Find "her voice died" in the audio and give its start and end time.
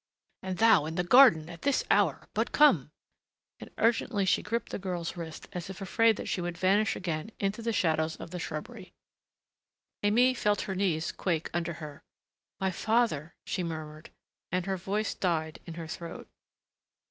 14.65-15.59